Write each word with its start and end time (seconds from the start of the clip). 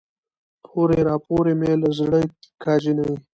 پورې 0.65 0.99
راپورې 1.09 1.53
مې 1.59 1.71
له 1.81 1.89
زړه 1.99 2.19
که 2.61 2.73
جينۍ 2.81 3.13